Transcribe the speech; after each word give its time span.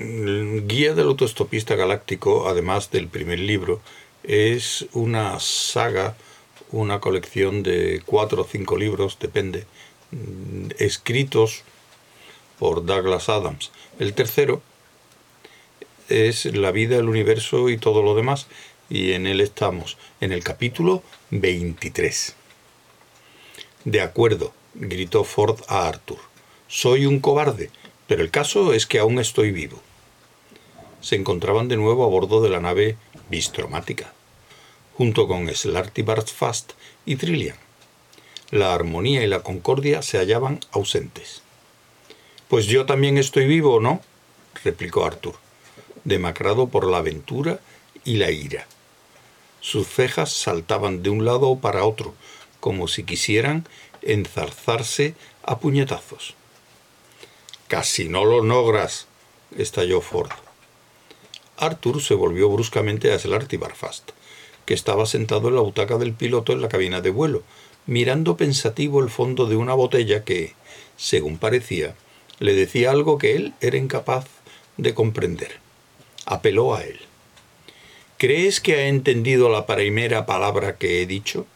Guía 0.00 0.94
del 0.94 1.08
autoestopista 1.08 1.74
galáctico, 1.74 2.48
además 2.48 2.92
del 2.92 3.08
primer 3.08 3.40
libro, 3.40 3.80
es 4.22 4.86
una 4.92 5.40
saga, 5.40 6.16
una 6.70 7.00
colección 7.00 7.64
de 7.64 8.00
cuatro 8.06 8.42
o 8.42 8.44
cinco 8.44 8.76
libros, 8.76 9.18
depende, 9.18 9.66
mm, 10.12 10.68
escritos 10.78 11.64
por 12.60 12.86
Douglas 12.86 13.28
Adams. 13.28 13.72
El 13.98 14.14
tercero 14.14 14.62
es 16.08 16.44
La 16.44 16.70
vida, 16.70 16.96
el 16.96 17.08
universo 17.08 17.68
y 17.68 17.76
todo 17.76 18.04
lo 18.04 18.14
demás, 18.14 18.46
y 18.88 19.14
en 19.14 19.26
él 19.26 19.40
estamos, 19.40 19.98
en 20.20 20.30
el 20.30 20.44
capítulo 20.44 21.02
23. 21.30 22.36
De 23.84 24.00
acuerdo, 24.00 24.52
gritó 24.74 25.24
Ford 25.24 25.58
a 25.66 25.88
Arthur. 25.88 26.20
Soy 26.68 27.04
un 27.04 27.18
cobarde, 27.18 27.70
pero 28.06 28.22
el 28.22 28.30
caso 28.30 28.72
es 28.72 28.86
que 28.86 29.00
aún 29.00 29.18
estoy 29.18 29.50
vivo. 29.50 29.82
Se 31.00 31.16
encontraban 31.16 31.68
de 31.68 31.76
nuevo 31.76 32.04
a 32.04 32.08
bordo 32.08 32.40
de 32.40 32.50
la 32.50 32.60
nave 32.60 32.96
Bistromática, 33.30 34.12
junto 34.96 35.28
con 35.28 35.48
Slarty 35.48 36.04
Fast 36.34 36.72
y 37.06 37.16
Trillian. 37.16 37.56
La 38.50 38.74
armonía 38.74 39.22
y 39.22 39.26
la 39.26 39.40
concordia 39.40 40.02
se 40.02 40.18
hallaban 40.18 40.60
ausentes. 40.72 41.42
Pues 42.48 42.66
yo 42.66 42.86
también 42.86 43.18
estoy 43.18 43.46
vivo, 43.46 43.80
¿no? 43.80 44.00
replicó 44.64 45.04
Arthur, 45.04 45.34
demacrado 46.04 46.68
por 46.68 46.86
la 46.86 46.98
aventura 46.98 47.60
y 48.04 48.16
la 48.16 48.30
ira. 48.30 48.66
Sus 49.60 49.86
cejas 49.86 50.32
saltaban 50.32 51.02
de 51.02 51.10
un 51.10 51.24
lado 51.24 51.58
para 51.58 51.84
otro, 51.84 52.14
como 52.60 52.88
si 52.88 53.04
quisieran 53.04 53.66
enzarzarse 54.02 55.14
a 55.42 55.58
puñetazos. 55.58 56.34
Casi 57.68 58.08
no 58.08 58.24
lo 58.24 58.42
logras, 58.42 59.06
estalló 59.56 60.00
Ford. 60.00 60.30
Arthur 61.58 62.00
se 62.00 62.14
volvió 62.14 62.48
bruscamente 62.48 63.12
a 63.12 63.18
Slarty 63.18 63.56
Barfast, 63.56 64.10
que 64.64 64.74
estaba 64.74 65.06
sentado 65.06 65.48
en 65.48 65.56
la 65.56 65.60
butaca 65.60 65.98
del 65.98 66.12
piloto 66.12 66.52
en 66.52 66.60
la 66.60 66.68
cabina 66.68 67.00
de 67.00 67.10
vuelo, 67.10 67.42
mirando 67.86 68.36
pensativo 68.36 69.02
el 69.02 69.10
fondo 69.10 69.46
de 69.46 69.56
una 69.56 69.74
botella 69.74 70.24
que, 70.24 70.54
según 70.96 71.38
parecía, 71.38 71.94
le 72.38 72.54
decía 72.54 72.90
algo 72.90 73.18
que 73.18 73.34
él 73.34 73.54
era 73.60 73.76
incapaz 73.76 74.26
de 74.76 74.94
comprender. 74.94 75.58
Apeló 76.26 76.74
a 76.74 76.84
él. 76.84 77.00
¿Crees 78.18 78.60
que 78.60 78.74
ha 78.74 78.86
entendido 78.88 79.48
la 79.48 79.66
primera 79.66 80.26
palabra 80.26 80.76
que 80.76 81.02
he 81.02 81.06
dicho? 81.06 81.46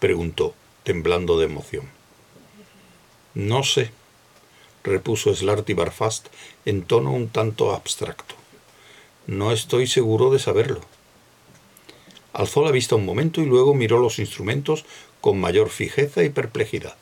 preguntó, 0.00 0.54
temblando 0.82 1.38
de 1.38 1.46
emoción. 1.46 1.88
No 3.34 3.62
sé, 3.62 3.90
repuso 4.82 5.34
Slarty 5.34 5.74
Barfast 5.74 6.28
en 6.64 6.82
tono 6.82 7.12
un 7.12 7.28
tanto 7.28 7.72
abstracto. 7.72 8.34
No 9.26 9.52
estoy 9.52 9.86
seguro 9.86 10.30
de 10.30 10.38
saberlo. 10.38 10.80
Alzó 12.32 12.62
la 12.62 12.70
vista 12.70 12.96
un 12.96 13.06
momento 13.06 13.40
y 13.40 13.46
luego 13.46 13.74
miró 13.74 13.98
los 13.98 14.18
instrumentos 14.18 14.84
con 15.20 15.40
mayor 15.40 15.70
fijeza 15.70 16.24
y 16.24 16.30
perplejidad. 16.30 16.96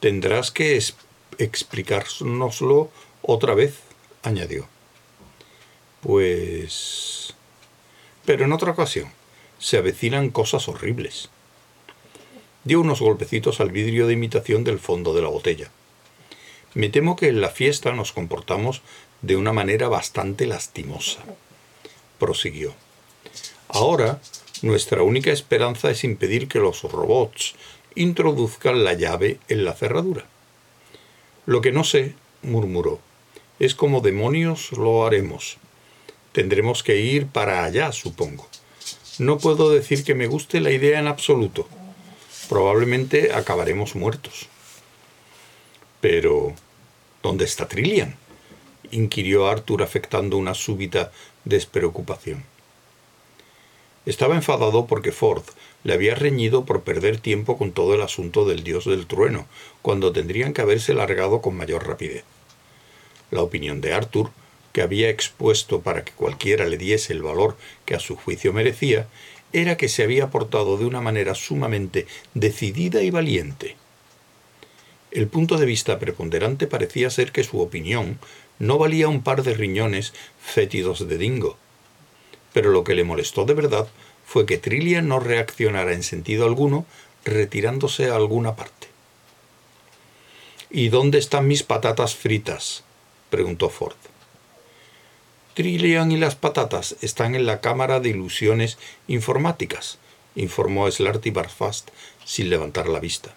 Tendrás 0.00 0.50
que 0.50 0.82
explicárnoslo 1.38 2.90
otra 3.22 3.54
vez, 3.54 3.78
añadió. 4.22 4.66
Pues... 6.00 7.34
Pero 8.24 8.44
en 8.44 8.52
otra 8.52 8.72
ocasión, 8.72 9.12
se 9.58 9.76
avecinan 9.76 10.30
cosas 10.30 10.66
horribles. 10.68 11.30
Dio 12.64 12.80
unos 12.80 13.00
golpecitos 13.00 13.60
al 13.60 13.70
vidrio 13.70 14.06
de 14.06 14.14
imitación 14.14 14.64
del 14.64 14.80
fondo 14.80 15.14
de 15.14 15.22
la 15.22 15.28
botella. 15.28 15.70
Me 16.74 16.88
temo 16.88 17.14
que 17.14 17.28
en 17.28 17.40
la 17.40 17.50
fiesta 17.50 17.92
nos 17.92 18.12
comportamos 18.12 18.82
de 19.22 19.36
una 19.36 19.52
manera 19.52 19.88
bastante 19.88 20.46
lastimosa. 20.46 21.20
Prosiguió. 22.18 22.74
Ahora, 23.68 24.20
nuestra 24.62 25.02
única 25.02 25.30
esperanza 25.30 25.90
es 25.90 26.04
impedir 26.04 26.48
que 26.48 26.58
los 26.58 26.82
robots 26.82 27.54
introduzcan 27.94 28.84
la 28.84 28.94
llave 28.94 29.38
en 29.48 29.64
la 29.64 29.72
cerradura. 29.72 30.26
Lo 31.46 31.60
que 31.60 31.72
no 31.72 31.84
sé, 31.84 32.14
murmuró, 32.42 33.00
es 33.58 33.74
cómo 33.74 34.00
demonios 34.00 34.72
lo 34.72 35.06
haremos. 35.06 35.56
Tendremos 36.32 36.82
que 36.82 36.96
ir 36.98 37.26
para 37.26 37.64
allá, 37.64 37.92
supongo. 37.92 38.48
No 39.18 39.38
puedo 39.38 39.70
decir 39.70 40.04
que 40.04 40.14
me 40.14 40.26
guste 40.26 40.60
la 40.60 40.70
idea 40.70 40.98
en 40.98 41.06
absoluto. 41.06 41.68
Probablemente 42.48 43.32
acabaremos 43.32 43.94
muertos. 43.94 44.48
Pero, 46.00 46.54
¿dónde 47.22 47.44
está 47.44 47.68
Trillian? 47.68 48.16
Inquirió 48.92 49.48
Arthur 49.48 49.82
afectando 49.82 50.36
una 50.36 50.54
súbita 50.54 51.10
despreocupación. 51.44 52.44
Estaba 54.06 54.36
enfadado 54.36 54.86
porque 54.86 55.10
Ford 55.10 55.44
le 55.82 55.92
había 55.92 56.14
reñido 56.14 56.64
por 56.64 56.82
perder 56.82 57.18
tiempo 57.18 57.58
con 57.58 57.72
todo 57.72 57.94
el 57.94 58.02
asunto 58.02 58.44
del 58.44 58.62
dios 58.62 58.84
del 58.84 59.06
trueno, 59.06 59.46
cuando 59.82 60.12
tendrían 60.12 60.52
que 60.52 60.62
haberse 60.62 60.94
largado 60.94 61.40
con 61.40 61.56
mayor 61.56 61.88
rapidez. 61.88 62.22
La 63.32 63.42
opinión 63.42 63.80
de 63.80 63.92
Arthur 63.92 64.30
que 64.72 64.82
había 64.82 65.10
expuesto 65.10 65.80
para 65.82 66.04
que 66.04 66.12
cualquiera 66.12 66.66
le 66.66 66.78
diese 66.78 67.12
el 67.12 67.22
valor 67.22 67.56
que 67.84 67.94
a 67.94 68.00
su 68.00 68.16
juicio 68.16 68.52
merecía, 68.52 69.06
era 69.52 69.76
que 69.76 69.88
se 69.88 70.02
había 70.02 70.30
portado 70.30 70.78
de 70.78 70.86
una 70.86 71.02
manera 71.02 71.34
sumamente 71.34 72.06
decidida 72.34 73.02
y 73.02 73.10
valiente. 73.10 73.76
El 75.10 75.28
punto 75.28 75.58
de 75.58 75.66
vista 75.66 75.98
preponderante 75.98 76.66
parecía 76.66 77.10
ser 77.10 77.32
que 77.32 77.44
su 77.44 77.60
opinión 77.60 78.18
no 78.62 78.78
valía 78.78 79.08
un 79.08 79.24
par 79.24 79.42
de 79.42 79.54
riñones 79.54 80.14
fétidos 80.40 81.08
de 81.08 81.18
dingo. 81.18 81.56
Pero 82.52 82.70
lo 82.70 82.84
que 82.84 82.94
le 82.94 83.02
molestó 83.02 83.44
de 83.44 83.54
verdad 83.54 83.88
fue 84.24 84.46
que 84.46 84.56
Trillia 84.56 85.02
no 85.02 85.18
reaccionara 85.18 85.92
en 85.92 86.04
sentido 86.04 86.44
alguno, 86.44 86.86
retirándose 87.24 88.08
a 88.08 88.14
alguna 88.14 88.54
parte. 88.54 88.86
¿Y 90.70 90.90
dónde 90.90 91.18
están 91.18 91.48
mis 91.48 91.64
patatas 91.64 92.14
fritas? 92.14 92.84
preguntó 93.30 93.68
Ford. 93.68 93.96
Trillian 95.54 96.12
y 96.12 96.16
las 96.16 96.36
patatas 96.36 96.94
están 97.00 97.34
en 97.34 97.46
la 97.46 97.60
cámara 97.60 97.98
de 97.98 98.10
ilusiones 98.10 98.78
informáticas, 99.08 99.98
informó 100.36 100.88
Slarty 100.88 101.30
Barfast 101.30 101.90
sin 102.24 102.48
levantar 102.48 102.88
la 102.88 103.00
vista. 103.00 103.34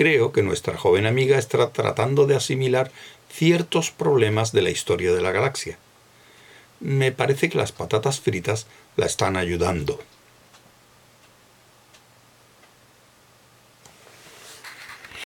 Creo 0.00 0.32
que 0.32 0.42
nuestra 0.42 0.78
joven 0.78 1.04
amiga 1.04 1.36
está 1.36 1.72
tratando 1.72 2.26
de 2.26 2.34
asimilar 2.34 2.90
ciertos 3.30 3.90
problemas 3.90 4.50
de 4.50 4.62
la 4.62 4.70
historia 4.70 5.12
de 5.12 5.20
la 5.20 5.30
galaxia. 5.30 5.76
Me 6.80 7.12
parece 7.12 7.50
que 7.50 7.58
las 7.58 7.72
patatas 7.72 8.18
fritas 8.18 8.66
la 8.96 9.04
están 9.04 9.36
ayudando. 9.36 10.00